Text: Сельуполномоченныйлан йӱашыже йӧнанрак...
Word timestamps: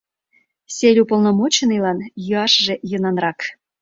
Сельуполномоченныйлан 0.75 1.99
йӱашыже 2.25 2.73
йӧнанрак... 2.89 3.39